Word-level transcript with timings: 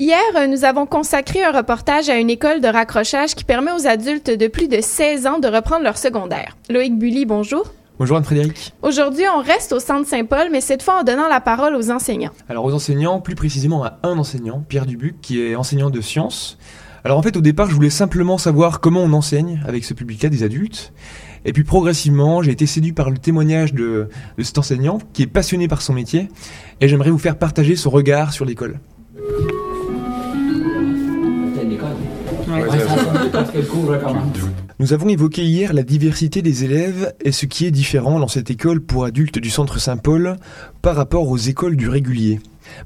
Hier, 0.00 0.48
nous 0.48 0.64
avons 0.64 0.86
consacré 0.86 1.42
un 1.42 1.50
reportage 1.50 2.08
à 2.08 2.18
une 2.18 2.30
école 2.30 2.60
de 2.60 2.68
raccrochage 2.68 3.34
qui 3.34 3.42
permet 3.42 3.72
aux 3.72 3.88
adultes 3.88 4.30
de 4.30 4.46
plus 4.46 4.68
de 4.68 4.80
16 4.80 5.26
ans 5.26 5.40
de 5.40 5.48
reprendre 5.48 5.82
leur 5.82 5.98
secondaire. 5.98 6.56
Loïc 6.70 6.96
Bully, 6.96 7.26
bonjour. 7.26 7.64
Bonjour 7.98 8.16
Anne-Frédéric. 8.16 8.74
Aujourd'hui, 8.82 9.24
on 9.36 9.42
reste 9.42 9.72
au 9.72 9.80
centre 9.80 10.06
Saint-Paul, 10.06 10.50
mais 10.52 10.60
cette 10.60 10.84
fois 10.84 11.00
en 11.00 11.02
donnant 11.02 11.26
la 11.26 11.40
parole 11.40 11.74
aux 11.74 11.90
enseignants. 11.90 12.30
Alors 12.48 12.64
aux 12.64 12.72
enseignants, 12.72 13.20
plus 13.20 13.34
précisément 13.34 13.82
à 13.82 13.98
un 14.04 14.16
enseignant, 14.18 14.62
Pierre 14.68 14.86
Dubuc, 14.86 15.20
qui 15.20 15.42
est 15.42 15.56
enseignant 15.56 15.90
de 15.90 16.00
sciences. 16.00 16.58
Alors 17.02 17.18
en 17.18 17.22
fait, 17.22 17.36
au 17.36 17.40
départ, 17.40 17.68
je 17.68 17.74
voulais 17.74 17.90
simplement 17.90 18.38
savoir 18.38 18.78
comment 18.78 19.02
on 19.02 19.12
enseigne 19.12 19.60
avec 19.66 19.84
ce 19.84 19.94
public-là 19.94 20.28
des 20.28 20.44
adultes. 20.44 20.92
Et 21.44 21.52
puis 21.52 21.64
progressivement, 21.64 22.40
j'ai 22.40 22.52
été 22.52 22.66
séduit 22.66 22.92
par 22.92 23.10
le 23.10 23.18
témoignage 23.18 23.74
de, 23.74 24.08
de 24.38 24.42
cet 24.44 24.58
enseignant 24.58 25.00
qui 25.12 25.24
est 25.24 25.26
passionné 25.26 25.66
par 25.66 25.82
son 25.82 25.92
métier. 25.92 26.28
Et 26.80 26.86
j'aimerais 26.86 27.10
vous 27.10 27.18
faire 27.18 27.36
partager 27.36 27.74
son 27.74 27.90
regard 27.90 28.32
sur 28.32 28.44
l'école. 28.44 28.78
Nous 34.78 34.92
avons 34.92 35.08
évoqué 35.08 35.44
hier 35.44 35.72
la 35.72 35.82
diversité 35.82 36.42
des 36.42 36.64
élèves 36.64 37.12
et 37.24 37.32
ce 37.32 37.46
qui 37.46 37.66
est 37.66 37.70
différent 37.70 38.18
dans 38.18 38.28
cette 38.28 38.50
école 38.50 38.80
pour 38.80 39.04
adultes 39.04 39.38
du 39.38 39.50
centre 39.50 39.78
Saint-Paul 39.78 40.36
par 40.82 40.96
rapport 40.96 41.28
aux 41.28 41.36
écoles 41.36 41.76
du 41.76 41.88
régulier. 41.88 42.40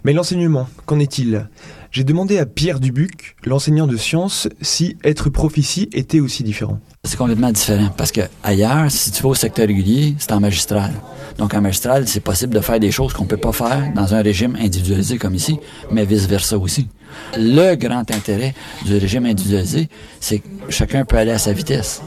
Mais 0.05 0.13
l'enseignement, 0.13 0.69
qu'en 0.87 0.99
est-il? 0.99 1.49
J'ai 1.91 2.05
demandé 2.05 2.39
à 2.39 2.47
Pierre 2.47 2.81
Dubuc, 2.81 3.37
l'enseignant 3.45 3.87
de 3.87 3.97
sciences, 3.97 4.49
si 4.63 4.97
être 5.05 5.31
ici 5.57 5.91
était 5.93 6.21
aussi 6.21 6.43
différent. 6.43 6.79
C'est 7.05 7.19
complètement 7.19 7.53
différent 7.53 7.91
parce 7.97 8.13
que 8.13 8.23
ailleurs, 8.43 8.91
si 8.91 9.11
tu 9.11 9.23
vas 9.23 9.31
au 9.31 9.35
secteur 9.35 9.67
régulier, 9.67 10.15
c'est 10.19 10.33
en 10.33 10.41
magistral. 10.41 10.93
Donc 11.39 11.55
en 11.55 11.61
magistral, 11.61 12.07
c'est 12.07 12.21
possible 12.21 12.55
de 12.55 12.61
faire 12.61 12.81
des 12.81 12.91
choses 12.91 13.13
qu'on 13.13 13.25
peut 13.25 13.37
pas 13.37 13.53
faire 13.53 13.93
dans 13.95 14.15
un 14.15 14.23
régime 14.23 14.57
individualisé 14.61 15.19
comme 15.19 15.35
ici, 15.35 15.59
mais 15.91 16.05
vice-versa 16.05 16.59
aussi. 16.59 16.89
Le 17.37 17.75
grand 17.75 18.11
intérêt 18.11 18.55
du 18.85 18.97
régime 18.97 19.27
individualisé, 19.27 19.89
c'est 20.21 20.39
que 20.39 20.49
chacun 20.69 21.05
peut 21.05 21.17
aller 21.17 21.33
à 21.33 21.39
sa 21.39 21.53
vitesse. 21.53 22.03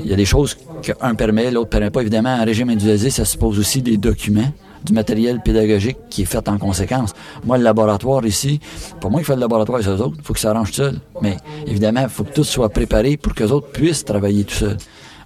Il 0.00 0.06
y 0.06 0.12
a 0.12 0.16
des 0.16 0.24
choses 0.24 0.56
qu'un 0.82 1.14
permet, 1.14 1.50
l'autre 1.50 1.70
permet 1.70 1.90
pas. 1.90 2.02
Évidemment, 2.02 2.30
un 2.30 2.44
régime 2.44 2.68
individualisé, 2.68 3.10
ça 3.10 3.24
suppose 3.24 3.58
aussi 3.58 3.82
des 3.82 3.96
documents 3.96 4.52
du 4.84 4.92
matériel 4.92 5.40
pédagogique 5.40 5.96
qui 6.10 6.22
est 6.22 6.26
fait 6.26 6.46
en 6.48 6.58
conséquence. 6.58 7.12
Moi, 7.44 7.56
le 7.56 7.64
laboratoire 7.64 8.24
ici, 8.26 8.60
pour 9.00 9.10
moi, 9.10 9.20
il 9.20 9.24
fait 9.24 9.34
le 9.34 9.40
laboratoire 9.40 9.78
avec 9.78 9.88
eux 9.88 10.02
autres. 10.02 10.16
Il 10.18 10.24
faut 10.24 10.34
que 10.34 10.40
ça 10.40 10.50
arrange 10.50 10.70
tout 10.70 10.76
seul. 10.76 11.00
Mais 11.22 11.38
évidemment, 11.66 12.02
il 12.02 12.08
faut 12.08 12.24
que 12.24 12.34
tout 12.34 12.44
soit 12.44 12.68
préparé 12.68 13.16
pour 13.16 13.34
que 13.34 13.44
les 13.44 13.52
autres 13.52 13.68
puissent 13.68 14.04
travailler 14.04 14.44
tout 14.44 14.54
seul. 14.54 14.76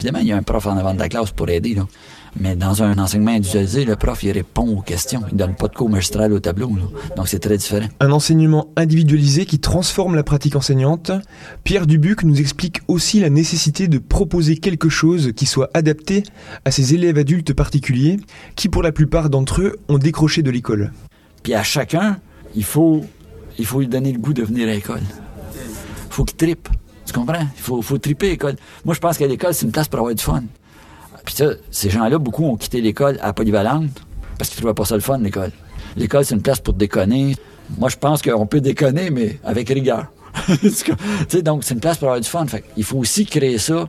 Évidemment, 0.00 0.20
il 0.20 0.28
y 0.28 0.32
a 0.32 0.36
un 0.36 0.42
prof 0.42 0.64
en 0.66 0.76
avant 0.76 0.94
de 0.94 1.00
la 1.00 1.08
classe 1.08 1.32
pour 1.32 1.48
aider. 1.48 1.74
Là. 1.74 1.86
Mais 2.38 2.56
dans 2.56 2.82
un 2.82 2.98
enseignement 2.98 3.32
individualisé, 3.32 3.84
le 3.84 3.96
prof, 3.96 4.22
il 4.22 4.32
répond 4.32 4.66
aux 4.76 4.82
questions. 4.82 5.22
Il 5.30 5.36
donne 5.36 5.54
pas 5.54 5.68
de 5.68 5.74
cours 5.74 5.88
magistral 5.88 6.32
au 6.32 6.40
tableau. 6.40 6.68
Là. 6.68 7.14
Donc, 7.16 7.28
c'est 7.28 7.38
très 7.38 7.56
différent. 7.56 7.88
Un 8.00 8.10
enseignement 8.10 8.68
individualisé 8.76 9.46
qui 9.46 9.58
transforme 9.58 10.14
la 10.14 10.22
pratique 10.22 10.56
enseignante. 10.56 11.10
Pierre 11.64 11.86
Dubuc 11.86 12.22
nous 12.22 12.40
explique 12.40 12.80
aussi 12.88 13.20
la 13.20 13.30
nécessité 13.30 13.88
de 13.88 13.98
proposer 13.98 14.56
quelque 14.56 14.88
chose 14.88 15.32
qui 15.34 15.46
soit 15.46 15.70
adapté 15.74 16.22
à 16.64 16.70
ces 16.70 16.94
élèves 16.94 17.18
adultes 17.18 17.52
particuliers 17.52 18.18
qui, 18.56 18.68
pour 18.68 18.82
la 18.82 18.92
plupart 18.92 19.30
d'entre 19.30 19.62
eux, 19.62 19.76
ont 19.88 19.98
décroché 19.98 20.42
de 20.42 20.50
l'école. 20.50 20.92
Puis 21.42 21.54
à 21.54 21.62
chacun, 21.62 22.18
il 22.54 22.64
faut, 22.64 23.04
il 23.58 23.66
faut 23.66 23.80
lui 23.80 23.88
donner 23.88 24.12
le 24.12 24.18
goût 24.18 24.34
de 24.34 24.42
venir 24.42 24.68
à 24.68 24.72
l'école. 24.72 25.02
Il 25.54 26.12
faut 26.12 26.24
qu'il 26.24 26.36
tripe. 26.36 26.68
Tu 27.06 27.12
comprends? 27.12 27.46
Il 27.56 27.62
faut, 27.62 27.80
faut 27.80 27.98
triper 27.98 28.26
à 28.26 28.30
l'école. 28.30 28.56
Moi, 28.84 28.94
je 28.94 29.00
pense 29.00 29.16
qu'à 29.16 29.26
l'école, 29.26 29.54
c'est 29.54 29.64
une 29.64 29.72
place 29.72 29.88
pour 29.88 30.00
avoir 30.00 30.14
du 30.14 30.22
fun. 30.22 30.42
Puis 31.28 31.36
ça, 31.36 31.50
ces 31.70 31.90
gens-là, 31.90 32.16
beaucoup 32.16 32.46
ont 32.46 32.56
quitté 32.56 32.80
l'école 32.80 33.18
à 33.20 33.34
polyvalente 33.34 33.90
parce 34.38 34.48
qu'ils 34.48 34.60
trouvaient 34.60 34.72
pas 34.72 34.86
ça 34.86 34.94
le 34.94 35.02
fun, 35.02 35.18
l'école. 35.18 35.50
L'école, 35.94 36.24
c'est 36.24 36.34
une 36.34 36.40
place 36.40 36.58
pour 36.58 36.72
déconner. 36.72 37.36
Moi, 37.76 37.90
je 37.90 37.96
pense 37.96 38.22
qu'on 38.22 38.46
peut 38.46 38.62
déconner, 38.62 39.10
mais 39.10 39.38
avec 39.44 39.68
rigueur. 39.68 40.06
donc, 41.44 41.64
c'est 41.64 41.74
une 41.74 41.80
place 41.80 41.98
pour 41.98 42.08
avoir 42.08 42.22
du 42.22 42.26
fun. 42.26 42.46
Fait 42.46 42.64
il 42.78 42.82
faut 42.84 42.96
aussi 42.96 43.26
créer 43.26 43.58
ça 43.58 43.86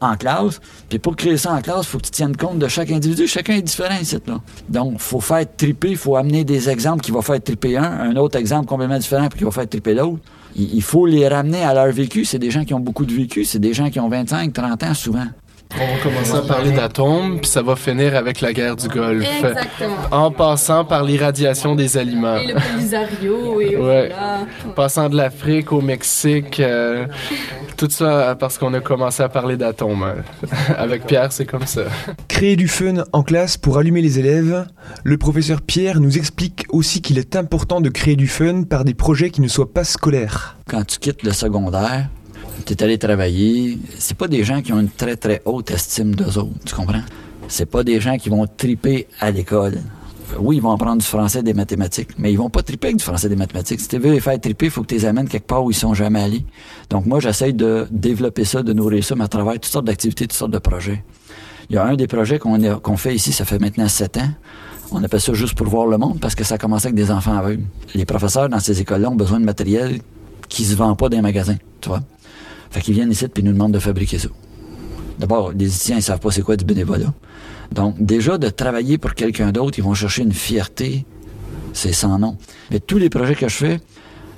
en 0.00 0.16
classe. 0.16 0.58
Puis 0.88 0.98
pour 0.98 1.16
créer 1.16 1.36
ça 1.36 1.52
en 1.52 1.60
classe, 1.60 1.82
il 1.82 1.88
faut 1.88 1.98
que 1.98 2.04
tu 2.04 2.12
tiennes 2.12 2.34
compte 2.34 2.58
de 2.58 2.66
chaque 2.66 2.90
individu. 2.90 3.26
Chacun 3.26 3.56
est 3.56 3.62
différent 3.62 3.98
ici. 4.00 4.16
Là. 4.26 4.40
Donc, 4.70 4.92
il 4.94 5.00
faut 5.00 5.20
faire 5.20 5.44
triper, 5.54 5.90
il 5.90 5.98
faut 5.98 6.16
amener 6.16 6.44
des 6.44 6.70
exemples 6.70 7.02
qui 7.02 7.10
vont 7.10 7.20
faire 7.20 7.42
triper 7.42 7.76
un, 7.76 7.82
un 7.84 8.16
autre 8.16 8.38
exemple 8.38 8.64
complètement 8.64 8.98
différent 8.98 9.28
puis 9.28 9.40
qui 9.40 9.44
va 9.44 9.50
faire 9.50 9.68
triper 9.68 9.92
l'autre. 9.92 10.22
Il 10.56 10.76
il 10.76 10.82
faut 10.82 11.04
les 11.04 11.28
ramener 11.28 11.62
à 11.62 11.74
leur 11.74 11.92
vécu. 11.92 12.24
C'est 12.24 12.38
des 12.38 12.50
gens 12.50 12.64
qui 12.64 12.72
ont 12.72 12.80
beaucoup 12.80 13.04
de 13.04 13.12
vécu. 13.12 13.44
C'est 13.44 13.58
des 13.58 13.74
gens 13.74 13.90
qui 13.90 14.00
ont 14.00 14.08
25, 14.08 14.50
30 14.50 14.82
ans 14.82 14.94
souvent. 14.94 15.26
On 15.76 15.86
va 15.96 16.02
commencer 16.02 16.34
à 16.34 16.42
parler 16.42 16.72
d'atomes, 16.72 17.38
puis 17.40 17.48
ça 17.48 17.62
va 17.62 17.76
finir 17.76 18.16
avec 18.16 18.40
la 18.40 18.52
guerre 18.52 18.76
du 18.76 18.88
Golfe. 18.88 19.24
Exactement. 19.24 19.96
En 20.10 20.30
passant 20.30 20.84
par 20.84 21.04
l'irradiation 21.04 21.74
des 21.76 21.96
aliments. 21.96 22.36
Et 22.36 22.48
le 22.48 22.54
Polisario, 22.54 23.60
et 23.60 23.76
Ouais. 23.76 24.08
voilà. 24.08 24.40
Passant 24.74 25.08
de 25.08 25.16
l'Afrique 25.16 25.72
au 25.72 25.80
Mexique, 25.80 26.58
euh, 26.60 27.06
tout 27.76 27.88
ça 27.88 28.36
parce 28.38 28.58
qu'on 28.58 28.74
a 28.74 28.80
commencé 28.80 29.22
à 29.22 29.28
parler 29.28 29.56
d'atomes. 29.56 30.02
hein. 30.02 30.46
Avec 30.76 31.06
Pierre, 31.06 31.30
c'est 31.32 31.46
comme 31.46 31.66
ça. 31.66 31.82
Créer 32.28 32.56
du 32.56 32.68
fun 32.68 33.04
en 33.12 33.22
classe 33.22 33.56
pour 33.56 33.78
allumer 33.78 34.02
les 34.02 34.18
élèves, 34.18 34.66
le 35.04 35.16
professeur 35.18 35.60
Pierre 35.62 36.00
nous 36.00 36.18
explique 36.18 36.66
aussi 36.70 37.00
qu'il 37.00 37.16
est 37.18 37.36
important 37.36 37.80
de 37.80 37.88
créer 37.90 38.16
du 38.16 38.26
fun 38.26 38.64
par 38.64 38.84
des 38.84 38.94
projets 38.94 39.30
qui 39.30 39.40
ne 39.40 39.48
soient 39.48 39.72
pas 39.72 39.84
scolaires. 39.84 40.56
Quand 40.68 40.84
tu 40.84 40.98
quittes 40.98 41.22
le 41.22 41.32
secondaire, 41.32 42.08
tu 42.64 42.72
es 42.74 42.82
allé 42.82 42.98
travailler, 42.98 43.78
c'est 43.98 44.16
pas 44.16 44.28
des 44.28 44.44
gens 44.44 44.62
qui 44.62 44.72
ont 44.72 44.80
une 44.80 44.90
très 44.90 45.16
très 45.16 45.42
haute 45.44 45.70
estime 45.70 46.14
d'eux 46.14 46.38
autres, 46.38 46.50
tu 46.64 46.74
comprends? 46.74 47.02
C'est 47.48 47.66
pas 47.66 47.82
des 47.82 48.00
gens 48.00 48.16
qui 48.16 48.28
vont 48.28 48.46
triper 48.46 49.06
à 49.18 49.30
l'école. 49.30 49.80
Oui, 50.38 50.56
ils 50.56 50.62
vont 50.62 50.70
apprendre 50.70 50.98
du 50.98 51.06
français 51.06 51.40
et 51.40 51.42
des 51.42 51.54
mathématiques, 51.54 52.10
mais 52.16 52.32
ils 52.32 52.36
vont 52.36 52.50
pas 52.50 52.62
triper 52.62 52.88
avec 52.88 52.98
du 52.98 53.04
français 53.04 53.26
et 53.26 53.30
des 53.30 53.36
mathématiques. 53.36 53.80
Si 53.80 53.88
tu 53.88 53.98
veux 53.98 54.12
les 54.12 54.20
faire 54.20 54.38
triper, 54.40 54.66
il 54.66 54.70
faut 54.70 54.82
que 54.82 54.86
tu 54.86 54.94
les 54.94 55.04
amènes 55.04 55.28
quelque 55.28 55.46
part 55.46 55.64
où 55.64 55.72
ils 55.72 55.74
sont 55.74 55.92
jamais 55.92 56.22
allés. 56.22 56.44
Donc 56.88 57.06
moi, 57.06 57.18
j'essaye 57.18 57.52
de 57.52 57.88
développer 57.90 58.44
ça, 58.44 58.62
de 58.62 58.72
nourrir 58.72 59.02
ça, 59.02 59.16
mais 59.16 59.24
à 59.24 59.28
travers 59.28 59.54
toutes 59.54 59.64
sortes 59.64 59.86
d'activités, 59.86 60.28
toutes 60.28 60.38
sortes 60.38 60.52
de 60.52 60.58
projets. 60.58 61.02
Il 61.68 61.74
y 61.74 61.78
a 61.78 61.84
un 61.84 61.96
des 61.96 62.06
projets 62.06 62.38
qu'on 62.38 62.96
fait 62.96 63.14
ici, 63.14 63.32
ça 63.32 63.44
fait 63.44 63.58
maintenant 63.58 63.88
sept 63.88 64.16
ans. 64.18 64.30
On 64.92 65.02
appelle 65.02 65.20
ça 65.20 65.32
juste 65.34 65.54
pour 65.54 65.66
voir 65.68 65.86
le 65.86 65.98
monde 65.98 66.18
parce 66.20 66.34
que 66.34 66.44
ça 66.44 66.56
a 66.60 66.74
avec 66.74 66.94
des 66.94 67.10
enfants 67.10 67.36
aveugles. 67.36 67.64
Les 67.94 68.04
professeurs 68.04 68.48
dans 68.48 68.60
ces 68.60 68.80
écoles-là 68.80 69.10
ont 69.10 69.16
besoin 69.16 69.38
de 69.38 69.44
matériel 69.44 70.00
qui 70.48 70.64
se 70.64 70.74
vend 70.74 70.94
pas 70.96 71.08
dans 71.08 71.16
les 71.16 71.22
magasins, 71.22 71.58
tu 71.80 71.88
vois. 71.88 72.02
Fait 72.70 72.80
qu'ils 72.80 72.94
viennent 72.94 73.10
ici 73.10 73.26
puis 73.28 73.42
ils 73.42 73.46
nous 73.46 73.52
demandent 73.52 73.72
de 73.72 73.78
fabriquer 73.78 74.18
ça. 74.18 74.28
D'abord, 75.18 75.52
les 75.52 75.74
étudiants 75.74 75.96
ils 75.96 76.02
savent 76.02 76.20
pas 76.20 76.30
c'est 76.30 76.42
quoi 76.42 76.56
du 76.56 76.64
bénévolat. 76.64 77.12
Donc 77.72 78.02
déjà 78.02 78.38
de 78.38 78.48
travailler 78.48 78.98
pour 78.98 79.14
quelqu'un 79.14 79.52
d'autre, 79.52 79.78
ils 79.78 79.84
vont 79.84 79.94
chercher 79.94 80.22
une 80.22 80.32
fierté, 80.32 81.04
c'est 81.72 81.92
sans 81.92 82.18
nom. 82.18 82.36
Mais 82.70 82.80
tous 82.80 82.98
les 82.98 83.10
projets 83.10 83.34
que 83.34 83.48
je 83.48 83.56
fais, 83.56 83.80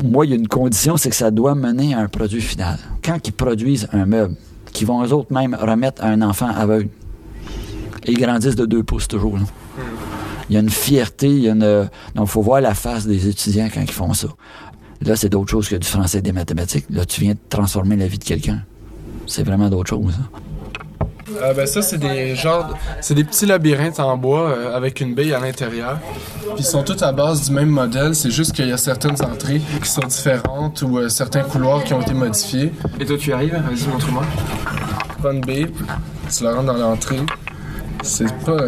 moi 0.04 0.26
il 0.26 0.30
y 0.30 0.32
a 0.32 0.36
une 0.36 0.48
condition, 0.48 0.96
c'est 0.96 1.10
que 1.10 1.16
ça 1.16 1.30
doit 1.30 1.54
mener 1.54 1.94
à 1.94 2.00
un 2.00 2.08
produit 2.08 2.40
final. 2.40 2.78
Quand 3.04 3.26
ils 3.26 3.32
produisent 3.32 3.88
un 3.92 4.06
meuble, 4.06 4.34
qu'ils 4.72 4.86
vont 4.86 5.04
eux 5.04 5.12
autres 5.12 5.32
même 5.32 5.56
remettre 5.58 6.02
à 6.02 6.08
un 6.08 6.22
enfant 6.22 6.48
aveugle, 6.48 6.88
et 8.04 8.12
ils 8.12 8.18
grandissent 8.18 8.56
de 8.56 8.66
deux 8.66 8.82
pouces 8.82 9.08
toujours. 9.08 9.36
là. 9.36 9.44
Il 10.48 10.54
y 10.54 10.56
a 10.56 10.60
une 10.60 10.70
fierté, 10.70 11.28
il 11.28 11.38
y 11.40 11.48
a 11.48 11.52
une... 11.52 11.88
Donc, 12.14 12.26
il 12.26 12.30
faut 12.30 12.42
voir 12.42 12.60
la 12.60 12.74
face 12.74 13.06
des 13.06 13.28
étudiants 13.28 13.68
quand 13.72 13.80
ils 13.80 13.90
font 13.90 14.12
ça. 14.12 14.28
Là, 15.04 15.16
c'est 15.16 15.28
d'autre 15.28 15.50
chose 15.50 15.68
que 15.68 15.76
du 15.76 15.86
français 15.86 16.18
et 16.18 16.22
des 16.22 16.32
mathématiques. 16.32 16.86
Là, 16.90 17.04
tu 17.04 17.20
viens 17.20 17.32
de 17.32 17.38
transformer 17.48 17.96
la 17.96 18.06
vie 18.06 18.18
de 18.18 18.24
quelqu'un. 18.24 18.60
C'est 19.26 19.42
vraiment 19.42 19.68
d'autre 19.68 19.90
chose. 19.90 20.14
hein. 20.20 20.28
Euh, 21.40 21.54
ben 21.54 21.66
ça, 21.66 21.80
c'est 21.82 21.98
des 21.98 22.36
genres, 22.36 22.76
c'est 23.00 23.14
des 23.14 23.24
petits 23.24 23.46
labyrinthes 23.46 24.00
en 24.00 24.16
bois 24.16 24.50
euh, 24.50 24.76
avec 24.76 25.00
une 25.00 25.14
bille 25.14 25.32
à 25.32 25.40
l'intérieur. 25.40 25.98
Puis 26.40 26.56
ils 26.58 26.64
sont 26.64 26.82
tous 26.82 27.02
à 27.02 27.10
base 27.12 27.48
du 27.48 27.54
même 27.54 27.70
modèle. 27.70 28.14
C'est 28.14 28.30
juste 28.30 28.52
qu'il 28.52 28.68
y 28.68 28.72
a 28.72 28.76
certaines 28.76 29.20
entrées 29.22 29.60
qui 29.82 29.88
sont 29.88 30.02
différentes 30.06 30.82
ou 30.82 30.98
euh, 30.98 31.08
certains 31.08 31.42
couloirs 31.42 31.82
qui 31.84 31.94
ont 31.94 32.00
été 32.02 32.12
modifiés. 32.12 32.72
Et 33.00 33.06
toi, 33.06 33.16
tu 33.18 33.32
arrives? 33.32 33.54
Vas-y, 33.54 33.88
montre-moi. 33.88 34.24
Prends 35.20 35.32
une 35.32 35.40
bille, 35.40 35.68
tu 36.36 36.44
la 36.44 36.52
rentres 36.54 36.66
dans 36.66 36.78
l'entrée. 36.78 37.20
C'est 38.02 38.32
pas. 38.44 38.58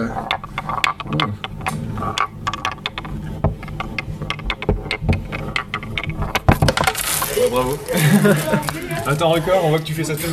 Bravo. 7.51 7.77
Un 9.07 9.15
temps 9.17 9.31
record, 9.31 9.63
on 9.65 9.69
voit 9.71 9.79
que 9.79 9.85
tu 9.85 9.93
fais 9.93 10.05
ça 10.05 10.15
très 10.15 10.29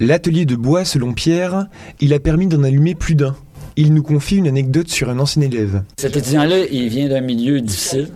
L'atelier 0.00 0.44
de 0.44 0.56
bois, 0.56 0.84
selon 0.84 1.12
Pierre, 1.12 1.66
il 2.00 2.12
a 2.14 2.20
permis 2.20 2.46
d'en 2.46 2.62
allumer 2.62 2.94
plus 2.94 3.14
d'un. 3.14 3.34
Il 3.76 3.92
nous 3.92 4.02
confie 4.02 4.36
une 4.36 4.46
anecdote 4.46 4.88
sur 4.88 5.10
un 5.10 5.18
ancien 5.18 5.42
élève. 5.42 5.82
Cet 5.98 6.16
étudiant-là, 6.16 6.58
il 6.70 6.88
vient 6.88 7.08
d'un 7.08 7.20
milieu 7.20 7.60
difficile. 7.60 8.08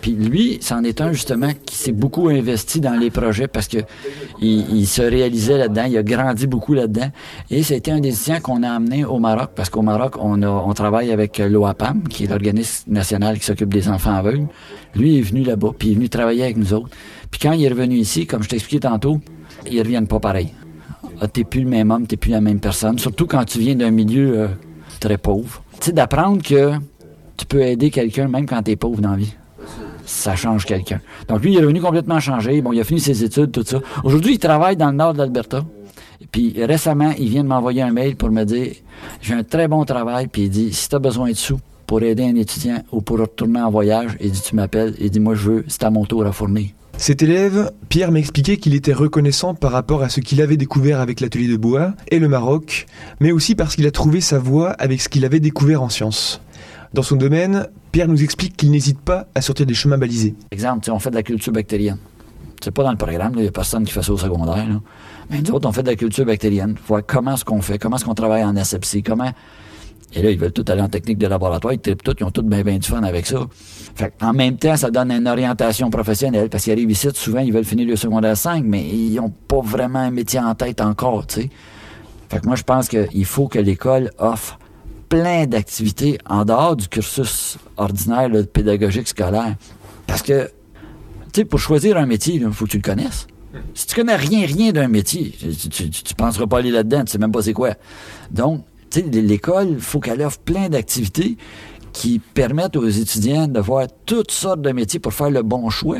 Puis 0.00 0.12
lui, 0.12 0.58
c'en 0.60 0.82
est 0.82 1.00
un 1.00 1.12
justement 1.12 1.50
qui 1.64 1.76
s'est 1.76 1.92
beaucoup 1.92 2.28
investi 2.28 2.80
dans 2.80 2.98
les 2.98 3.10
projets 3.10 3.46
parce 3.46 3.68
que 3.68 3.78
il, 4.40 4.66
il 4.74 4.86
se 4.86 5.02
réalisait 5.02 5.56
là-dedans, 5.56 5.84
il 5.84 5.96
a 5.96 6.02
grandi 6.02 6.46
beaucoup 6.46 6.74
là-dedans. 6.74 7.10
Et 7.50 7.62
c'était 7.62 7.92
un 7.92 8.00
des 8.00 8.08
étudiants 8.08 8.40
qu'on 8.40 8.62
a 8.64 8.70
amené 8.70 9.04
au 9.04 9.18
Maroc 9.18 9.50
parce 9.54 9.70
qu'au 9.70 9.82
Maroc, 9.82 10.14
on, 10.20 10.42
a, 10.42 10.48
on 10.48 10.72
travaille 10.72 11.12
avec 11.12 11.38
l'OAPAM, 11.38 12.02
qui 12.08 12.24
est 12.24 12.26
l'organisme 12.26 12.90
national 12.90 13.38
qui 13.38 13.44
s'occupe 13.44 13.72
des 13.72 13.88
enfants 13.88 14.14
aveugles. 14.14 14.48
Lui 14.94 15.18
est 15.18 15.22
venu 15.22 15.42
là-bas, 15.42 15.70
puis 15.78 15.88
il 15.88 15.92
est 15.92 15.94
venu 15.96 16.08
travailler 16.08 16.42
avec 16.42 16.56
nous 16.56 16.72
autres. 16.72 16.90
Puis 17.30 17.40
quand 17.40 17.52
il 17.52 17.64
est 17.64 17.68
revenu 17.68 17.96
ici, 17.96 18.26
comme 18.26 18.42
je 18.42 18.48
t'expliquais 18.48 18.88
tantôt, 18.88 19.20
ils 19.70 19.80
reviennent 19.80 20.06
pas 20.06 20.20
pareil. 20.20 20.52
Ah, 21.20 21.28
t'es 21.28 21.44
plus 21.44 21.62
le 21.62 21.68
même 21.68 21.90
homme, 21.90 22.06
t'es 22.06 22.16
plus 22.16 22.30
la 22.30 22.40
même 22.40 22.60
personne. 22.60 22.98
Surtout 22.98 23.26
quand 23.26 23.44
tu 23.44 23.58
viens 23.58 23.74
d'un 23.74 23.90
milieu 23.90 24.38
euh, 24.38 24.48
très 25.00 25.18
pauvre. 25.18 25.62
Tu 25.80 25.86
sais, 25.86 25.92
d'apprendre 25.92 26.42
que 26.42 26.72
tu 27.36 27.46
peux 27.46 27.62
aider 27.62 27.90
quelqu'un 27.90 28.28
même 28.28 28.46
quand 28.46 28.62
t'es 28.62 28.76
pauvre 28.76 29.00
dans 29.00 29.12
la 29.12 29.16
vie. 29.16 29.34
ça 30.04 30.36
change 30.36 30.64
quelqu'un. 30.64 31.00
Donc 31.28 31.42
lui, 31.42 31.52
il 31.52 31.58
est 31.58 31.62
revenu 31.62 31.80
complètement 31.80 32.20
changé. 32.20 32.60
Bon, 32.60 32.72
il 32.72 32.80
a 32.80 32.84
fini 32.84 33.00
ses 33.00 33.24
études, 33.24 33.52
tout 33.52 33.64
ça. 33.64 33.80
Aujourd'hui, 34.04 34.34
il 34.34 34.38
travaille 34.38 34.76
dans 34.76 34.90
le 34.90 34.96
nord 34.96 35.12
de 35.12 35.18
l'Alberta. 35.18 35.64
Puis 36.32 36.54
récemment, 36.64 37.12
il 37.18 37.28
vient 37.28 37.42
de 37.42 37.48
m'envoyer 37.48 37.82
un 37.82 37.92
mail 37.92 38.16
pour 38.16 38.30
me 38.30 38.44
dire 38.44 38.72
j'ai 39.20 39.34
un 39.34 39.44
très 39.44 39.68
bon 39.68 39.84
travail. 39.84 40.28
Puis 40.28 40.42
il 40.42 40.50
dit 40.50 40.72
si 40.72 40.88
tu 40.88 40.96
as 40.96 40.98
besoin 40.98 41.30
de 41.30 41.34
sous 41.34 41.58
pour 41.88 42.02
aider 42.02 42.24
un 42.24 42.36
étudiant 42.36 42.82
ou 42.92 43.00
pour 43.00 43.18
retourner 43.18 43.62
en 43.62 43.70
voyage, 43.70 44.16
il 44.20 44.30
dit 44.30 44.42
tu 44.42 44.54
m'appelles. 44.54 44.94
Il 45.00 45.10
dit 45.10 45.20
moi 45.20 45.34
je 45.34 45.50
veux, 45.50 45.64
c'est 45.68 45.82
à 45.84 45.90
mon 45.90 46.04
tour 46.04 46.24
à 46.26 46.32
fournir. 46.32 46.68
Cet 46.98 47.22
élève, 47.22 47.72
Pierre 47.88 48.12
m'expliquait 48.12 48.58
qu'il 48.58 48.74
était 48.74 48.92
reconnaissant 48.92 49.54
par 49.54 49.72
rapport 49.72 50.02
à 50.02 50.10
ce 50.10 50.20
qu'il 50.20 50.42
avait 50.42 50.58
découvert 50.58 51.00
avec 51.00 51.20
l'atelier 51.20 51.48
de 51.48 51.56
bois 51.56 51.94
et 52.08 52.18
le 52.18 52.28
Maroc, 52.28 52.86
mais 53.20 53.32
aussi 53.32 53.54
parce 53.54 53.74
qu'il 53.74 53.86
a 53.86 53.90
trouvé 53.90 54.20
sa 54.20 54.38
voie 54.38 54.72
avec 54.72 55.00
ce 55.00 55.08
qu'il 55.08 55.24
avait 55.24 55.40
découvert 55.40 55.82
en 55.82 55.88
sciences. 55.88 56.42
Dans 56.92 57.02
son 57.02 57.16
domaine, 57.16 57.66
Pierre 57.90 58.08
nous 58.08 58.22
explique 58.22 58.54
qu'il 58.56 58.70
n'hésite 58.70 59.00
pas 59.00 59.26
à 59.34 59.40
sortir 59.40 59.64
des 59.64 59.74
chemins 59.74 59.96
balisés. 59.96 60.34
Exemple, 60.50 60.90
on 60.90 60.98
fait 60.98 61.10
de 61.10 61.14
la 61.14 61.22
culture 61.22 61.54
bactérienne. 61.54 61.98
C'est 62.62 62.70
pas 62.70 62.82
dans 62.82 62.90
le 62.90 62.98
programme, 62.98 63.32
il 63.36 63.42
n'y 63.42 63.48
a 63.48 63.52
personne 63.52 63.84
qui 63.84 63.92
fait 63.92 64.02
ça 64.02 64.12
au 64.12 64.18
secondaire. 64.18 64.66
Mais 65.30 65.40
nous 65.40 65.52
autres, 65.52 65.66
on 65.66 65.72
fait 65.72 65.84
de 65.84 65.88
la 65.88 65.96
culture 65.96 66.26
bactérienne. 66.26 66.74
Voir 66.86 67.00
comment 67.06 67.32
est-ce 67.32 67.46
qu'on 67.46 67.62
fait, 67.62 67.78
comment 67.78 67.96
est-ce 67.96 68.04
qu'on 68.04 68.14
travaille 68.14 68.44
en 68.44 68.56
asepsie, 68.56 69.02
comment 69.02 69.32
et 70.14 70.22
là, 70.22 70.30
ils 70.30 70.38
veulent 70.38 70.52
tout 70.52 70.64
aller 70.68 70.80
en 70.80 70.88
technique 70.88 71.18
de 71.18 71.26
laboratoire, 71.26 71.74
ils 71.74 71.78
trippent 71.78 72.02
tout, 72.02 72.14
ils 72.18 72.24
ont 72.24 72.30
tout 72.30 72.42
bien, 72.42 72.62
bien 72.62 72.78
du 72.78 72.88
fun 72.88 73.02
avec 73.02 73.26
ça. 73.26 73.40
Fait 73.94 74.12
en 74.22 74.32
même 74.32 74.56
temps, 74.56 74.76
ça 74.76 74.90
donne 74.90 75.10
une 75.10 75.28
orientation 75.28 75.90
professionnelle, 75.90 76.48
parce 76.48 76.64
qu'ils 76.64 76.72
arrivent 76.72 76.90
ici, 76.90 77.08
souvent, 77.14 77.40
ils 77.40 77.52
veulent 77.52 77.64
finir 77.64 77.86
le 77.86 77.96
secondaire 77.96 78.36
5, 78.36 78.64
mais 78.64 78.86
ils 78.86 79.14
n'ont 79.16 79.30
pas 79.30 79.60
vraiment 79.60 79.98
un 79.98 80.10
métier 80.10 80.40
en 80.40 80.54
tête 80.54 80.80
encore, 80.80 81.26
tu 81.26 81.42
sais. 81.42 81.50
Fait 82.30 82.40
que 82.40 82.46
moi, 82.46 82.56
je 82.56 82.62
pense 82.62 82.88
qu'il 82.88 83.24
faut 83.24 83.48
que 83.48 83.58
l'école 83.58 84.10
offre 84.18 84.58
plein 85.08 85.46
d'activités 85.46 86.18
en 86.26 86.44
dehors 86.44 86.76
du 86.76 86.88
cursus 86.88 87.58
ordinaire, 87.76 88.30
pédagogique, 88.52 89.08
scolaire. 89.08 89.56
Parce 90.06 90.22
que, 90.22 90.50
tu 91.32 91.40
sais, 91.40 91.44
pour 91.44 91.58
choisir 91.58 91.96
un 91.96 92.06
métier, 92.06 92.34
il 92.34 92.52
faut 92.52 92.66
que 92.66 92.70
tu 92.70 92.76
le 92.78 92.82
connaisses. 92.82 93.26
Si 93.74 93.86
tu 93.86 93.94
connais 93.94 94.16
rien, 94.16 94.46
rien 94.46 94.72
d'un 94.72 94.88
métier, 94.88 95.34
tu, 95.38 95.84
ne 95.84 96.14
penseras 96.16 96.46
pas 96.46 96.58
aller 96.58 96.70
là-dedans, 96.70 97.04
tu 97.04 97.12
sais 97.12 97.18
même 97.18 97.32
pas 97.32 97.42
c'est 97.42 97.54
quoi. 97.54 97.74
Donc, 98.30 98.64
l'école, 98.96 99.68
il 99.70 99.80
faut 99.80 100.00
qu'elle 100.00 100.22
offre 100.22 100.38
plein 100.38 100.68
d'activités 100.68 101.36
qui 101.92 102.18
permettent 102.18 102.76
aux 102.76 102.88
étudiants 102.88 103.48
de 103.48 103.60
voir 103.60 103.86
toutes 104.06 104.30
sortes 104.30 104.62
de 104.62 104.70
métiers 104.72 105.00
pour 105.00 105.12
faire 105.12 105.30
le 105.30 105.42
bon 105.42 105.68
choix. 105.70 105.98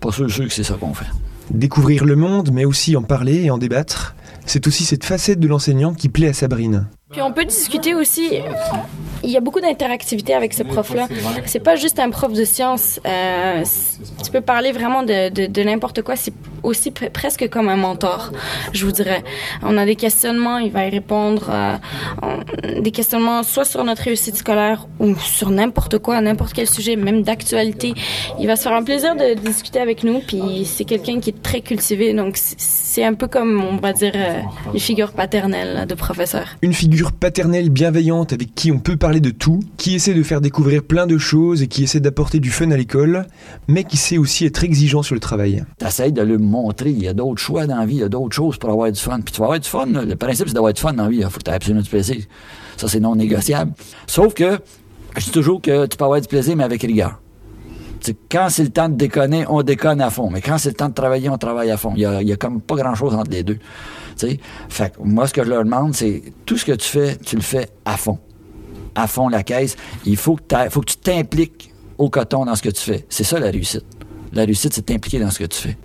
Pas 0.00 0.12
sûr, 0.12 0.30
sûr 0.30 0.46
que 0.46 0.52
c'est 0.52 0.64
ça 0.64 0.74
qu'on 0.74 0.94
fait. 0.94 1.06
Découvrir 1.50 2.04
le 2.04 2.14
monde, 2.14 2.50
mais 2.52 2.64
aussi 2.64 2.96
en 2.96 3.02
parler 3.02 3.44
et 3.44 3.50
en 3.50 3.58
débattre, 3.58 4.14
c'est 4.44 4.66
aussi 4.66 4.84
cette 4.84 5.04
facette 5.04 5.40
de 5.40 5.48
l'enseignant 5.48 5.94
qui 5.94 6.08
plaît 6.08 6.28
à 6.28 6.32
Sabrine. 6.32 6.88
Puis 7.10 7.22
on 7.22 7.32
peut 7.32 7.44
discuter 7.44 7.94
aussi. 7.94 8.30
Il 9.24 9.30
y 9.30 9.36
a 9.36 9.40
beaucoup 9.40 9.60
d'interactivité 9.60 10.34
avec 10.34 10.52
ce 10.52 10.62
prof-là. 10.62 11.08
C'est 11.46 11.60
pas 11.60 11.76
juste 11.76 11.98
un 11.98 12.10
prof 12.10 12.32
de 12.32 12.44
sciences. 12.44 13.00
Euh, 13.06 13.64
tu 14.24 14.30
peux 14.30 14.40
parler 14.40 14.72
vraiment 14.72 15.02
de, 15.02 15.30
de, 15.30 15.46
de 15.46 15.62
n'importe 15.62 16.02
quoi. 16.02 16.16
C'est 16.16 16.32
aussi 16.62 16.90
presque 16.90 17.48
comme 17.48 17.68
un 17.68 17.76
mentor, 17.76 18.32
je 18.72 18.84
vous 18.84 18.92
dirais. 18.92 19.22
On 19.62 19.76
a 19.76 19.84
des 19.84 19.96
questionnements, 19.96 20.58
il 20.58 20.70
va 20.70 20.86
y 20.86 20.90
répondre. 20.90 21.50
Euh, 21.50 22.80
des 22.80 22.90
questionnements 22.90 23.42
soit 23.42 23.64
sur 23.64 23.84
notre 23.84 24.02
réussite 24.02 24.36
scolaire 24.36 24.86
ou 24.98 25.16
sur 25.16 25.50
n'importe 25.50 25.98
quoi, 25.98 26.20
n'importe 26.20 26.52
quel 26.52 26.68
sujet, 26.68 26.96
même 26.96 27.22
d'actualité. 27.22 27.94
Il 28.40 28.46
va 28.46 28.56
se 28.56 28.62
faire 28.62 28.72
un 28.72 28.82
plaisir 28.82 29.14
de 29.16 29.34
discuter 29.34 29.80
avec 29.80 30.04
nous. 30.04 30.20
Puis 30.26 30.64
c'est 30.64 30.84
quelqu'un 30.84 31.20
qui 31.20 31.30
est 31.30 31.42
très 31.42 31.60
cultivé. 31.60 32.12
Donc 32.12 32.36
c'est 32.36 33.04
un 33.04 33.14
peu 33.14 33.28
comme, 33.28 33.62
on 33.62 33.76
va 33.76 33.92
dire, 33.92 34.12
euh, 34.14 34.40
une 34.74 34.80
figure 34.80 35.12
paternelle 35.12 35.86
de 35.86 35.94
professeur. 35.94 36.56
Une 36.62 36.74
figure 36.74 37.12
paternelle 37.12 37.70
bienveillante 37.70 38.32
avec 38.32 38.54
qui 38.54 38.72
on 38.72 38.78
peut 38.78 38.96
parler 38.96 39.20
de 39.20 39.30
tout, 39.30 39.60
qui 39.76 39.94
essaie 39.94 40.14
de 40.14 40.22
faire 40.22 40.40
découvrir 40.40 40.82
plein 40.82 41.06
de 41.06 41.18
choses 41.18 41.62
et 41.62 41.68
qui 41.68 41.84
essaie 41.84 42.00
d'apporter 42.00 42.40
du 42.40 42.50
fun 42.50 42.70
à 42.70 42.76
l'école, 42.76 43.26
mais 43.68 43.84
qui 43.88 43.96
sait 43.96 44.18
aussi 44.18 44.46
être 44.46 44.62
exigeant 44.62 45.02
sur 45.02 45.14
le 45.14 45.20
travail. 45.20 45.64
T'essayes 45.78 46.12
de 46.12 46.22
le 46.22 46.38
montrer, 46.38 46.90
il 46.90 47.02
y 47.02 47.08
a 47.08 47.14
d'autres 47.14 47.40
choix 47.40 47.66
dans 47.66 47.78
la 47.78 47.86
vie, 47.86 47.96
il 47.96 48.00
y 48.00 48.04
a 48.04 48.08
d'autres 48.08 48.34
choses 48.34 48.58
pour 48.58 48.70
avoir 48.70 48.92
du 48.92 49.00
fun. 49.00 49.20
Puis 49.20 49.32
tu 49.32 49.40
vas 49.40 49.46
avoir 49.46 49.60
du 49.60 49.68
fun, 49.68 49.86
le 49.86 50.14
principe 50.14 50.48
c'est 50.48 50.54
d'avoir 50.54 50.72
du 50.72 50.80
fun 50.80 50.92
dans 50.92 51.04
la 51.04 51.08
vie, 51.08 51.18
il 51.18 51.24
faut 51.24 51.38
que 51.38 51.44
tu 51.44 51.50
absolument 51.50 51.82
du 51.82 51.90
plaisir. 51.90 52.16
Ça 52.76 52.88
c'est 52.88 53.00
non 53.00 53.16
négociable. 53.16 53.72
Sauf 54.06 54.34
que, 54.34 54.58
je 55.16 55.24
dis 55.24 55.30
toujours 55.30 55.60
que 55.60 55.86
tu 55.86 55.96
peux 55.96 56.04
avoir 56.04 56.20
du 56.20 56.28
plaisir, 56.28 56.56
mais 56.56 56.64
avec 56.64 56.82
rigueur. 56.82 57.20
quand 58.30 58.48
c'est 58.50 58.62
le 58.62 58.70
temps 58.70 58.88
de 58.88 58.94
déconner, 58.94 59.44
on 59.48 59.62
déconne 59.62 60.00
à 60.00 60.10
fond. 60.10 60.30
Mais 60.30 60.40
quand 60.40 60.58
c'est 60.58 60.70
le 60.70 60.76
temps 60.76 60.88
de 60.88 60.94
travailler, 60.94 61.28
on 61.28 61.38
travaille 61.38 61.70
à 61.70 61.76
fond. 61.76 61.92
Il 61.96 62.02
y 62.02 62.32
a, 62.32 62.36
comme 62.36 62.60
pas 62.60 62.76
grand-chose 62.76 63.14
entre 63.14 63.30
les 63.30 63.42
deux. 63.42 63.58
Fait 64.68 64.92
moi, 65.02 65.26
ce 65.26 65.32
que 65.32 65.44
je 65.44 65.50
leur 65.50 65.64
demande, 65.64 65.94
c'est 65.94 66.22
tout 66.44 66.56
ce 66.56 66.64
que 66.64 66.72
tu 66.72 66.88
fais, 66.88 67.16
tu 67.16 67.36
le 67.36 67.42
fais 67.42 67.68
à 67.84 67.96
fond. 67.96 68.18
À 68.94 69.06
fond 69.06 69.28
la 69.28 69.42
caisse. 69.42 69.76
Il 70.04 70.16
faut 70.16 70.36
que, 70.36 70.70
faut 70.70 70.80
que 70.80 70.90
tu 70.90 70.96
t'impliques 70.96 71.72
au 71.98 72.08
coton 72.08 72.44
dans 72.44 72.54
ce 72.54 72.62
que 72.62 72.68
tu 72.70 72.80
fais. 72.80 73.04
C'est 73.08 73.24
ça 73.24 73.38
la 73.38 73.50
réussite. 73.50 73.84
La 74.32 74.44
réussite, 74.44 74.72
c'est 74.72 74.82
t'impliquer 74.82 75.18
dans 75.20 75.30
ce 75.30 75.40
que 75.40 75.44
tu 75.44 75.58
fais. 75.58 75.76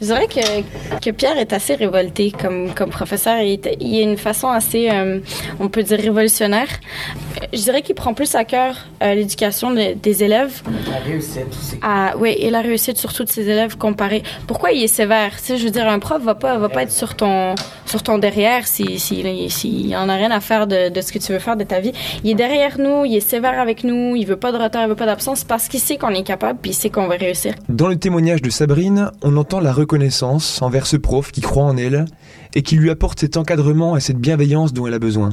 Je 0.00 0.06
dirais 0.06 0.28
que, 0.28 1.00
que 1.00 1.10
Pierre 1.10 1.38
est 1.38 1.52
assez 1.52 1.74
révolté 1.74 2.30
comme, 2.30 2.72
comme 2.74 2.90
professeur. 2.90 3.40
Il, 3.40 3.60
il 3.80 3.98
a 3.98 4.02
une 4.02 4.16
façon 4.16 4.48
assez, 4.48 4.88
euh, 4.90 5.18
on 5.58 5.68
peut 5.68 5.82
dire, 5.82 5.98
révolutionnaire. 5.98 6.68
Je 7.52 7.58
dirais 7.58 7.82
qu'il 7.82 7.94
prend 7.94 8.14
plus 8.14 8.34
à 8.34 8.44
cœur 8.44 8.86
euh, 9.02 9.14
l'éducation 9.14 9.72
des 9.72 10.24
élèves. 10.24 10.62
La 10.90 10.98
réussite 10.98 11.48
aussi. 11.50 11.76
Ah, 11.82 12.14
oui, 12.18 12.36
et 12.38 12.50
la 12.50 12.60
réussite 12.60 12.96
surtout 12.96 13.24
de 13.24 13.28
ses 13.28 13.48
élèves 13.48 13.76
comparé. 13.76 14.22
Pourquoi 14.46 14.72
il 14.72 14.82
est 14.82 14.88
sévère? 14.88 15.32
Tu 15.38 15.44
sais, 15.44 15.56
je 15.56 15.64
veux 15.64 15.70
dire, 15.70 15.88
un 15.88 15.98
prof 15.98 16.22
va 16.22 16.34
pas, 16.34 16.58
va 16.58 16.68
pas 16.68 16.82
être 16.82 16.92
sur 16.92 17.14
ton, 17.14 17.54
sur 17.86 18.02
ton 18.02 18.18
derrière 18.18 18.66
s'il 18.66 19.00
si, 19.00 19.50
si, 19.50 19.94
en 19.96 20.08
a 20.08 20.14
rien 20.14 20.30
à 20.30 20.40
faire 20.40 20.66
de, 20.66 20.90
de, 20.90 21.00
ce 21.00 21.12
que 21.12 21.18
tu 21.18 21.32
veux 21.32 21.38
faire 21.38 21.56
de 21.56 21.64
ta 21.64 21.80
vie. 21.80 21.92
Il 22.24 22.30
est 22.30 22.34
derrière 22.34 22.78
nous, 22.78 23.04
il 23.04 23.16
est 23.16 23.20
sévère 23.20 23.58
avec 23.60 23.84
nous, 23.84 24.14
il 24.16 24.26
veut 24.26 24.36
pas 24.36 24.52
de 24.52 24.58
retard, 24.58 24.82
il 24.84 24.88
veut 24.88 24.94
pas 24.94 25.06
d'absence 25.06 25.44
parce 25.44 25.68
qu'il 25.68 25.80
sait 25.80 25.96
qu'on 25.96 26.10
est 26.10 26.22
capable 26.22 26.58
puis 26.60 26.72
il 26.72 26.74
sait 26.74 26.90
qu'on 26.90 27.08
va 27.08 27.16
réussir. 27.16 27.54
Dans 27.68 27.88
le 27.88 27.96
témoignage 27.96 28.42
de 28.42 28.50
Sabrine, 28.50 29.10
on 29.22 29.36
entend 29.36 29.60
la 29.60 29.72
reconnaissance 29.88 30.60
envers 30.60 30.86
ce 30.86 30.98
prof 30.98 31.32
qui 31.32 31.40
croit 31.40 31.64
en 31.64 31.78
elle 31.78 32.04
et 32.54 32.60
qui 32.60 32.76
lui 32.76 32.90
apporte 32.90 33.20
cet 33.20 33.38
encadrement 33.38 33.96
et 33.96 34.00
cette 34.00 34.18
bienveillance 34.18 34.74
dont 34.74 34.86
elle 34.86 34.92
a 34.92 34.98
besoin. 34.98 35.30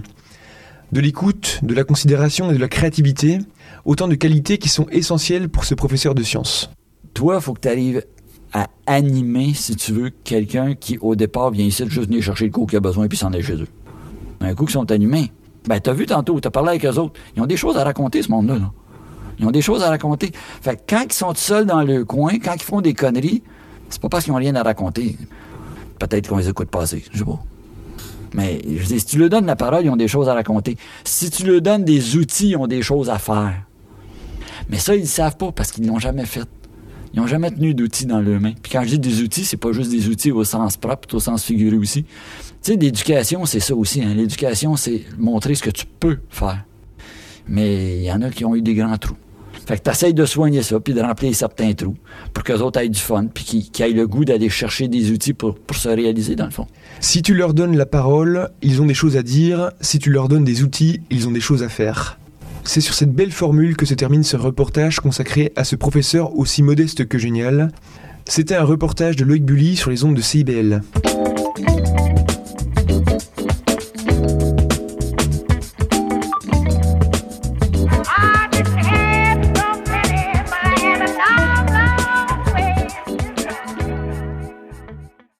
De 0.93 1.01
l'écoute, 1.01 1.59
de 1.61 1.73
la 1.73 1.83
considération 1.83 2.49
et 2.49 2.53
de 2.53 2.59
la 2.59 2.69
créativité, 2.69 3.39
autant 3.83 4.07
de 4.07 4.15
qualités 4.15 4.57
qui 4.57 4.69
sont 4.69 4.87
essentielles 4.91 5.49
pour 5.49 5.65
ce 5.65 5.75
professeur 5.75 6.15
de 6.15 6.23
sciences. 6.23 6.69
Toi, 7.13 7.35
il 7.35 7.41
faut 7.41 7.53
que 7.53 7.59
tu 7.59 7.67
arrives 7.67 8.05
à 8.53 8.67
animer, 8.85 9.53
si 9.53 9.75
tu 9.75 9.91
veux, 9.91 10.09
quelqu'un 10.23 10.73
qui, 10.73 10.97
au 10.99 11.15
départ, 11.15 11.51
vient 11.51 11.65
ici 11.65 11.83
juste 11.89 12.07
venir 12.07 12.23
chercher 12.23 12.45
le 12.45 12.51
coup 12.51 12.65
qu'il 12.65 12.77
a 12.77 12.79
besoin 12.79 13.09
puis 13.09 13.17
s'en 13.17 13.33
est 13.33 13.41
chez 13.41 13.55
eux. 13.55 13.67
Un 14.39 14.55
coup 14.55 14.63
qu'ils 14.63 14.73
sont 14.73 14.89
animés. 14.89 15.33
Ben, 15.67 15.81
t'as 15.81 15.91
vu 15.91 16.05
tantôt, 16.05 16.39
t'as 16.39 16.49
parlé 16.49 16.69
avec 16.69 16.85
eux 16.85 16.97
autres. 16.97 17.19
Ils 17.35 17.41
ont 17.41 17.45
des 17.45 17.57
choses 17.57 17.75
à 17.75 17.83
raconter, 17.83 18.21
ce 18.21 18.31
monde-là. 18.31 18.71
Ils 19.37 19.45
ont 19.45 19.51
des 19.51 19.61
choses 19.61 19.83
à 19.83 19.89
raconter. 19.89 20.31
Fait 20.61 20.77
que 20.77 20.81
quand 20.87 21.03
ils 21.09 21.13
sont 21.13 21.33
seuls 21.35 21.65
dans 21.65 21.81
le 21.81 22.05
coin, 22.05 22.39
quand 22.39 22.53
ils 22.55 22.63
font 22.63 22.79
des 22.79 22.93
conneries, 22.93 23.43
c'est 23.89 24.01
pas 24.01 24.09
parce 24.09 24.25
qu'ils 24.25 24.33
ont 24.33 24.37
rien 24.37 24.55
à 24.55 24.63
raconter. 24.63 25.17
Peut-être 25.99 26.29
qu'on 26.29 26.37
les 26.37 26.49
écoute 26.49 26.69
passer, 26.69 27.03
je 27.11 27.19
sais 27.19 27.25
pas. 27.25 27.41
Mais 28.33 28.59
je 28.65 28.85
dis, 28.85 28.99
si 28.99 29.05
tu 29.05 29.17
leur 29.17 29.29
donnes 29.29 29.45
la 29.45 29.55
parole, 29.55 29.85
ils 29.85 29.89
ont 29.89 29.95
des 29.95 30.09
choses 30.09 30.27
à 30.27 30.33
raconter. 30.33 30.77
Si 31.05 31.29
tu 31.29 31.45
leur 31.45 31.61
donnes 31.61 31.85
des 31.85 32.17
outils, 32.17 32.49
ils 32.49 32.57
ont 32.57 32.67
des 32.67 32.81
choses 32.81 33.09
à 33.09 33.17
faire. 33.17 33.63
Mais 34.69 34.77
ça, 34.77 34.95
ils 34.95 35.01
ne 35.01 35.07
savent 35.07 35.37
pas 35.37 35.51
parce 35.51 35.71
qu'ils 35.71 35.85
ne 35.85 35.89
l'ont 35.89 35.99
jamais 35.99 36.25
fait. 36.25 36.47
Ils 37.13 37.21
n'ont 37.21 37.27
jamais 37.27 37.49
tenu 37.49 37.73
d'outils 37.73 38.05
dans 38.05 38.19
leurs 38.19 38.41
mains. 38.41 38.53
Puis 38.61 38.73
quand 38.73 38.83
je 38.83 38.89
dis 38.89 38.99
des 38.99 39.21
outils, 39.21 39.45
c'est 39.45 39.55
pas 39.55 39.71
juste 39.71 39.89
des 39.89 40.09
outils 40.09 40.31
au 40.31 40.43
sens 40.43 40.75
propre, 40.75 41.15
au 41.15 41.19
sens 41.19 41.45
figuré 41.45 41.77
aussi. 41.77 42.03
Tu 42.03 42.09
sais, 42.61 42.75
l'éducation, 42.75 43.45
c'est 43.45 43.61
ça 43.61 43.73
aussi. 43.73 44.03
Hein. 44.03 44.13
L'éducation, 44.15 44.75
c'est 44.75 45.03
montrer 45.17 45.55
ce 45.55 45.63
que 45.63 45.69
tu 45.69 45.85
peux 45.85 46.17
faire. 46.29 46.65
Mais 47.47 47.99
il 47.99 48.03
y 48.03 48.11
en 48.11 48.21
a 48.21 48.29
qui 48.31 48.43
ont 48.43 48.53
eu 48.53 48.61
des 48.61 48.73
grands 48.73 48.97
trous. 48.97 49.15
Fait 49.65 49.77
que 49.77 49.83
tu 49.83 49.89
essaies 49.89 50.13
de 50.13 50.25
soigner 50.25 50.61
ça, 50.61 50.79
puis 50.79 50.93
de 50.93 51.01
remplir 51.01 51.35
certains 51.35 51.73
trous, 51.73 51.95
pour 52.33 52.43
que 52.43 52.53
les 52.53 52.61
autres 52.61 52.79
aient 52.79 52.89
du 52.89 52.99
fun, 52.99 53.25
puis 53.33 53.43
qu'ils 53.43 53.85
aient 53.85 53.89
le 53.91 54.07
goût 54.07 54.25
d'aller 54.25 54.49
chercher 54.49 54.87
des 54.87 55.11
outils 55.11 55.33
pour, 55.33 55.55
pour 55.55 55.75
se 55.75 55.89
réaliser, 55.89 56.35
dans 56.35 56.45
le 56.45 56.51
fond. 56.51 56.67
Si 56.99 57.21
tu 57.21 57.33
leur 57.33 57.53
donnes 57.53 57.75
la 57.75 57.85
parole, 57.85 58.49
ils 58.61 58.81
ont 58.81 58.85
des 58.85 58.93
choses 58.93 59.17
à 59.17 59.23
dire. 59.23 59.71
Si 59.81 59.99
tu 59.99 60.11
leur 60.11 60.27
donnes 60.27 60.43
des 60.43 60.63
outils, 60.63 61.01
ils 61.09 61.27
ont 61.27 61.31
des 61.31 61.41
choses 61.41 61.63
à 61.63 61.69
faire. 61.69 62.19
C'est 62.63 62.81
sur 62.81 62.93
cette 62.93 63.13
belle 63.13 63.31
formule 63.31 63.75
que 63.77 63.85
se 63.85 63.93
termine 63.93 64.23
ce 64.23 64.37
reportage 64.37 64.99
consacré 64.99 65.51
à 65.55 65.63
ce 65.63 65.75
professeur 65.75 66.35
aussi 66.37 66.63
modeste 66.63 67.07
que 67.07 67.17
génial. 67.17 67.71
C'était 68.27 68.55
un 68.55 68.63
reportage 68.63 69.15
de 69.15 69.23
Loïc 69.23 69.45
Bully 69.45 69.75
sur 69.75 69.91
les 69.91 70.03
ondes 70.03 70.15
de 70.15 70.21
CIBL. 70.21 70.81